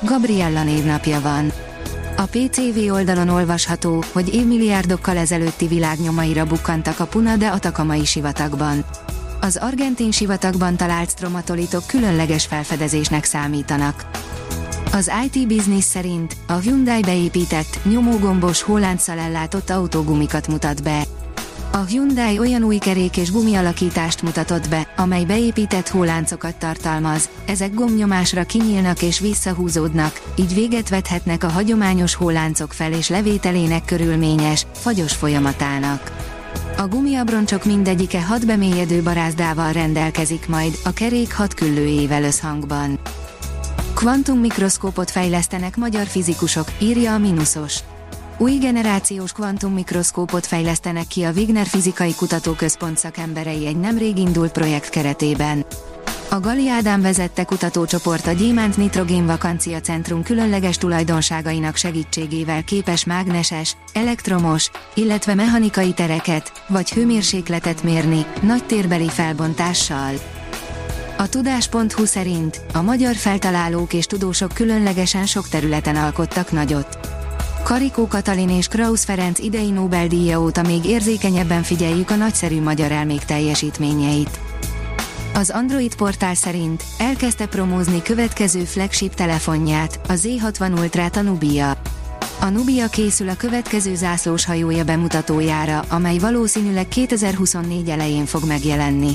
Gabriella 0.00 0.64
névnapja 0.64 1.20
van. 1.20 1.52
A 2.16 2.22
PCV 2.22 2.92
oldalon 2.92 3.28
olvasható, 3.28 4.04
hogy 4.12 4.34
évmilliárdokkal 4.34 5.16
ezelőtti 5.16 5.66
világnyomaira 5.66 6.46
bukkantak 6.46 7.00
a 7.00 7.06
Puna 7.06 7.36
de 7.36 7.48
Atakamai 7.48 8.04
sivatagban. 8.04 8.84
Az 9.40 9.56
argentin 9.56 10.10
sivatagban 10.10 10.76
talált 10.76 11.10
stromatolitok 11.10 11.86
különleges 11.86 12.46
felfedezésnek 12.46 13.24
számítanak. 13.24 14.10
Az 14.92 15.10
IT 15.24 15.46
Business 15.48 15.84
szerint 15.84 16.36
a 16.46 16.52
Hyundai 16.52 17.00
beépített, 17.00 17.78
nyomógombos 17.84 18.62
hólánccal 18.62 19.18
ellátott 19.18 19.70
autógumikat 19.70 20.48
mutat 20.48 20.82
be. 20.82 21.02
A 21.70 21.84
Hyundai 21.84 22.38
olyan 22.38 22.62
új 22.62 22.76
kerék 22.76 23.16
és 23.16 23.32
gumialakítást 23.32 24.22
mutatott 24.22 24.68
be, 24.68 24.88
amely 24.96 25.24
beépített 25.24 25.88
hóláncokat 25.88 26.56
tartalmaz, 26.56 27.28
ezek 27.46 27.74
gomnyomásra 27.74 28.44
kinyílnak 28.44 29.02
és 29.02 29.20
visszahúzódnak, 29.20 30.22
így 30.36 30.54
véget 30.54 30.88
vethetnek 30.88 31.44
a 31.44 31.48
hagyományos 31.48 32.14
hóláncok 32.14 32.72
fel 32.72 32.92
és 32.92 33.08
levételének 33.08 33.84
körülményes, 33.84 34.66
fagyos 34.72 35.12
folyamatának. 35.12 36.12
A 36.76 36.86
gumiabroncsok 36.86 37.64
mindegyike 37.64 38.22
hat 38.22 38.46
bemélyedő 38.46 39.02
barázdával 39.02 39.72
rendelkezik 39.72 40.48
majd, 40.48 40.78
a 40.84 40.90
kerék 40.90 41.34
hat 41.34 41.54
küllőjével 41.54 42.22
összhangban. 42.22 42.98
Quantum 43.94 44.38
mikroszkópot 44.38 45.10
fejlesztenek 45.10 45.76
magyar 45.76 46.06
fizikusok, 46.06 46.66
írja 46.78 47.14
a 47.14 47.18
Minusos. 47.18 47.78
Új 48.40 48.52
generációs 48.52 49.32
kvantummikroszkópot 49.32 50.46
fejlesztenek 50.46 51.06
ki 51.06 51.22
a 51.22 51.32
Wigner 51.32 51.66
Fizikai 51.66 52.14
Kutatóközpont 52.14 52.98
szakemberei 52.98 53.66
egy 53.66 53.76
nemrég 53.76 54.18
indult 54.18 54.52
projekt 54.52 54.88
keretében. 54.88 55.66
A 56.30 56.40
Gali 56.40 56.68
Ádám 56.68 57.00
vezette 57.00 57.44
kutatócsoport 57.44 58.26
a 58.26 58.32
Gyémánt 58.32 58.76
Nitrogén 58.76 59.26
Vakancia 59.26 59.80
Centrum 59.80 60.22
különleges 60.22 60.76
tulajdonságainak 60.76 61.76
segítségével 61.76 62.64
képes 62.64 63.04
mágneses, 63.04 63.76
elektromos, 63.92 64.70
illetve 64.94 65.34
mechanikai 65.34 65.92
tereket, 65.92 66.52
vagy 66.68 66.90
hőmérsékletet 66.90 67.82
mérni, 67.82 68.26
nagy 68.42 68.64
térbeli 68.64 69.08
felbontással. 69.08 70.12
A 71.16 71.28
tudás.hu 71.28 72.04
szerint 72.04 72.60
a 72.72 72.82
magyar 72.82 73.14
feltalálók 73.14 73.92
és 73.92 74.06
tudósok 74.06 74.52
különlegesen 74.54 75.26
sok 75.26 75.48
területen 75.48 75.96
alkottak 75.96 76.52
nagyot. 76.52 77.07
Karikó 77.68 78.06
Katalin 78.06 78.50
és 78.50 78.68
Krausz 78.68 79.04
Ferenc 79.04 79.38
idei 79.38 79.70
Nobel-díja 79.70 80.40
óta 80.40 80.62
még 80.62 80.84
érzékenyebben 80.84 81.62
figyeljük 81.62 82.10
a 82.10 82.14
nagyszerű 82.14 82.62
magyar 82.62 82.92
elmék 82.92 83.24
teljesítményeit. 83.24 84.40
Az 85.34 85.50
Android 85.50 85.96
portál 85.96 86.34
szerint 86.34 86.84
elkezdte 86.98 87.46
promózni 87.46 88.02
következő 88.02 88.64
flagship 88.64 89.14
telefonját, 89.14 90.00
a 90.08 90.12
Z60 90.12 90.78
Ultra 90.78 91.04
a 91.14 91.20
Nubia. 91.20 91.76
A 92.40 92.48
Nubia 92.48 92.88
készül 92.88 93.28
a 93.28 93.36
következő 93.36 93.94
zászlós 93.94 94.44
hajója 94.44 94.84
bemutatójára, 94.84 95.84
amely 95.88 96.18
valószínűleg 96.18 96.88
2024 96.88 97.88
elején 97.88 98.26
fog 98.26 98.44
megjelenni. 98.46 99.12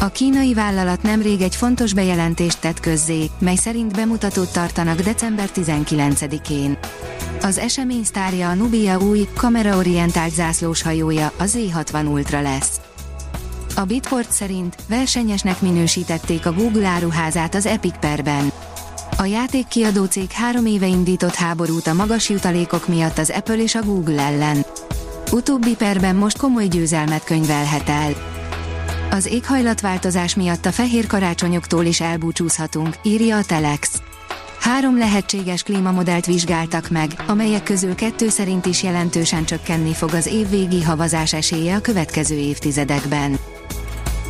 A 0.00 0.08
kínai 0.08 0.54
vállalat 0.54 1.02
nemrég 1.02 1.40
egy 1.40 1.56
fontos 1.56 1.92
bejelentést 1.92 2.60
tett 2.60 2.80
közzé, 2.80 3.30
mely 3.38 3.56
szerint 3.56 3.94
bemutatót 3.94 4.52
tartanak 4.52 5.00
december 5.00 5.48
19-én. 5.54 6.78
Az 7.44 7.58
esemény 7.58 8.04
sztárja 8.04 8.48
a 8.48 8.54
Nubia 8.54 8.98
új, 8.98 9.28
kameraorientált 9.36 10.34
zászlós 10.34 10.82
hajója, 10.82 11.32
a 11.36 11.42
Z60 11.42 12.12
Ultra 12.12 12.40
lesz. 12.40 12.80
A 13.76 13.84
Bitport 13.84 14.32
szerint 14.32 14.76
versenyesnek 14.88 15.60
minősítették 15.60 16.46
a 16.46 16.52
Google 16.52 16.86
áruházát 16.86 17.54
az 17.54 17.66
Epic 17.66 17.98
perben. 18.00 18.52
A 19.16 19.24
játékkiadó 19.24 20.04
cég 20.04 20.30
három 20.30 20.66
éve 20.66 20.86
indított 20.86 21.34
háborút 21.34 21.86
a 21.86 21.94
magas 21.94 22.28
jutalékok 22.28 22.88
miatt 22.88 23.18
az 23.18 23.30
Apple 23.30 23.62
és 23.62 23.74
a 23.74 23.82
Google 23.82 24.22
ellen. 24.22 24.64
Utóbbi 25.32 25.74
perben 25.74 26.16
most 26.16 26.38
komoly 26.38 26.66
győzelmet 26.66 27.24
könyvelhet 27.24 27.88
el. 27.88 28.12
Az 29.10 29.26
éghajlatváltozás 29.26 30.34
miatt 30.34 30.66
a 30.66 30.72
fehér 30.72 31.06
karácsonyoktól 31.06 31.84
is 31.84 32.00
elbúcsúzhatunk, 32.00 32.96
írja 33.02 33.36
a 33.36 33.44
Telex. 33.44 34.02
Három 34.64 34.98
lehetséges 34.98 35.62
klímamodellt 35.62 36.26
vizsgáltak 36.26 36.88
meg, 36.88 37.10
amelyek 37.26 37.62
közül 37.62 37.94
kettő 37.94 38.28
szerint 38.28 38.66
is 38.66 38.82
jelentősen 38.82 39.44
csökkenni 39.44 39.92
fog 39.92 40.14
az 40.14 40.26
évvégi 40.26 40.82
havazás 40.82 41.32
esélye 41.32 41.74
a 41.74 41.80
következő 41.80 42.34
évtizedekben. 42.34 43.38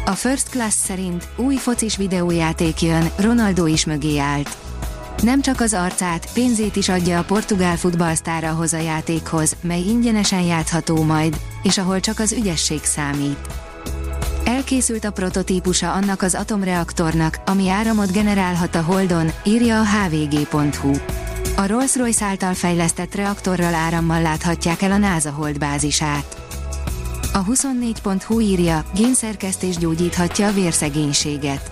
A 0.05 0.11
First 0.11 0.49
Class 0.49 0.75
szerint 0.75 1.29
új 1.37 1.55
focis 1.57 1.97
videójáték 1.97 2.83
jön, 2.83 3.11
Ronaldo 3.17 3.67
is 3.67 3.85
mögé 3.85 4.19
állt. 4.19 4.57
Nem 5.23 5.41
csak 5.41 5.61
az 5.61 5.75
arcát, 5.75 6.29
pénzét 6.33 6.77
is 6.77 6.89
adja 6.89 7.19
a 7.19 7.25
portugál 7.25 7.77
futballsztár 7.77 8.45
ahhoz 8.45 8.73
a 8.73 8.81
játékhoz, 8.81 9.57
mely 9.61 9.83
ingyenesen 9.83 10.43
játszható 10.43 11.03
majd, 11.03 11.37
és 11.63 11.79
ahol 11.79 12.01
csak 12.01 12.19
az 12.19 12.33
ügyesség 12.33 12.85
számít. 12.85 13.49
Elkészült 14.65 15.05
a 15.05 15.11
prototípusa 15.11 15.93
annak 15.93 16.23
az 16.23 16.35
atomreaktornak, 16.35 17.41
ami 17.47 17.69
áramot 17.69 18.13
generálhat 18.13 18.75
a 18.75 18.83
Holdon, 18.83 19.31
írja 19.45 19.81
a 19.81 19.85
hvg.hu. 19.85 20.93
A 21.57 21.67
Rolls-Royce 21.67 22.25
által 22.25 22.55
fejlesztett 22.55 23.15
reaktorral 23.15 23.75
árammal 23.75 24.23
láthatják 24.23 24.83
el 24.83 24.93
a 24.93 24.97
NASA 24.97 25.31
Hold 25.31 25.59
bázisát. 25.59 26.37
A 27.33 27.45
24.hu 27.45 28.41
írja, 28.41 28.85
génszerkesztés 28.95 29.77
gyógyíthatja 29.77 30.47
a 30.47 30.53
vérszegénységet. 30.53 31.71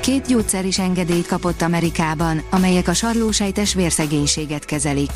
Két 0.00 0.26
gyógyszer 0.26 0.64
is 0.64 0.78
engedélyt 0.78 1.26
kapott 1.26 1.62
Amerikában, 1.62 2.42
amelyek 2.50 2.88
a 2.88 2.94
sarlósejtes 2.94 3.74
vérszegénységet 3.74 4.64
kezelik. 4.64 5.10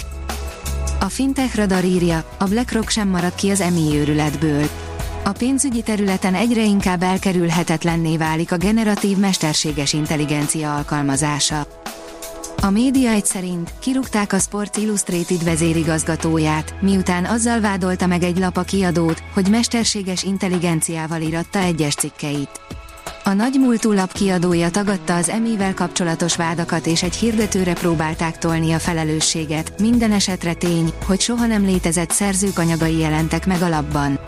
A 1.00 1.08
Fintech 1.08 1.56
Radar 1.56 1.84
írja, 1.84 2.24
a 2.38 2.44
BlackRock 2.44 2.88
sem 2.88 3.08
maradt 3.08 3.34
ki 3.34 3.50
az 3.50 3.60
emi 3.60 3.96
őrületből. 3.96 4.68
A 5.24 5.32
pénzügyi 5.32 5.82
területen 5.82 6.34
egyre 6.34 6.64
inkább 6.64 7.02
elkerülhetetlenné 7.02 8.16
válik 8.16 8.52
a 8.52 8.56
generatív 8.56 9.16
mesterséges 9.16 9.92
intelligencia 9.92 10.76
alkalmazása. 10.76 11.66
A 12.62 12.70
média 12.70 13.10
egy 13.10 13.24
szerint 13.24 13.72
kirúgták 13.78 14.32
a 14.32 14.38
Sports 14.38 14.76
Illustrated 14.76 15.44
vezérigazgatóját, 15.44 16.74
miután 16.80 17.24
azzal 17.24 17.60
vádolta 17.60 18.06
meg 18.06 18.22
egy 18.22 18.38
lap 18.38 18.56
a 18.56 18.62
kiadót, 18.62 19.22
hogy 19.34 19.50
mesterséges 19.50 20.22
intelligenciával 20.22 21.20
iratta 21.20 21.58
egyes 21.58 21.94
cikkeit. 21.94 22.60
A 23.24 23.32
nagy 23.32 23.56
múltú 23.60 23.92
lap 23.92 24.12
kiadója 24.12 24.70
tagadta 24.70 25.16
az 25.16 25.28
emivel 25.28 25.74
kapcsolatos 25.74 26.36
vádakat 26.36 26.86
és 26.86 27.02
egy 27.02 27.14
hirdetőre 27.14 27.72
próbálták 27.72 28.38
tolni 28.38 28.72
a 28.72 28.78
felelősséget, 28.78 29.80
minden 29.80 30.12
esetre 30.12 30.54
tény, 30.54 30.92
hogy 31.06 31.20
soha 31.20 31.46
nem 31.46 31.64
létezett 31.64 32.10
szerzők 32.10 32.58
anyagai 32.58 32.98
jelentek 32.98 33.46
meg 33.46 33.62
a 33.62 33.68
labban. 33.68 34.20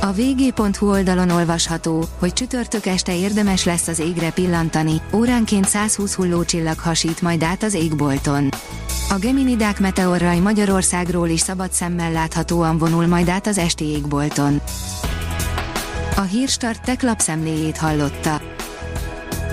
A 0.00 0.12
vg.hu 0.12 0.90
oldalon 0.90 1.30
olvasható, 1.30 2.04
hogy 2.18 2.32
csütörtök 2.32 2.86
este 2.86 3.16
érdemes 3.16 3.64
lesz 3.64 3.88
az 3.88 3.98
égre 3.98 4.30
pillantani, 4.30 5.00
óránként 5.12 5.64
120 5.64 6.14
hullócsillag 6.14 6.78
hasít 6.78 7.22
majd 7.22 7.42
át 7.42 7.62
az 7.62 7.74
égbolton. 7.74 8.48
A 9.10 9.18
Geminidák 9.18 9.80
meteorraj 9.80 10.38
Magyarországról 10.38 11.28
is 11.28 11.40
szabad 11.40 11.72
szemmel 11.72 12.12
láthatóan 12.12 12.78
vonul 12.78 13.06
majd 13.06 13.28
át 13.28 13.46
az 13.46 13.58
esti 13.58 13.84
égbolton. 13.84 14.60
A 16.16 16.20
Hírstart 16.20 16.82
tech 16.82 17.04
lapszemléjét 17.04 17.76
hallotta. 17.76 18.57